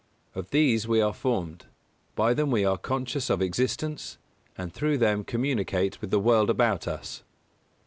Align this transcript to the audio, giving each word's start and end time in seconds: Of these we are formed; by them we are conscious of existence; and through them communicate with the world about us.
Of 0.33 0.49
these 0.49 0.87
we 0.87 0.99
are 0.99 1.13
formed; 1.13 1.67
by 2.15 2.33
them 2.33 2.49
we 2.49 2.65
are 2.65 2.79
conscious 2.79 3.29
of 3.29 3.39
existence; 3.39 4.17
and 4.57 4.73
through 4.73 4.97
them 4.97 5.23
communicate 5.23 6.01
with 6.01 6.09
the 6.09 6.17
world 6.19 6.49
about 6.49 6.87
us. 6.87 7.21